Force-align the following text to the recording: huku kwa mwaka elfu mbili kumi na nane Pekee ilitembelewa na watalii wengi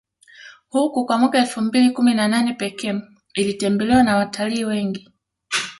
huku 0.69 1.05
kwa 1.05 1.17
mwaka 1.17 1.37
elfu 1.39 1.61
mbili 1.61 1.89
kumi 1.91 2.13
na 2.13 2.27
nane 2.27 2.53
Pekee 2.53 3.01
ilitembelewa 3.35 4.03
na 4.03 4.15
watalii 4.15 4.63
wengi 4.65 5.09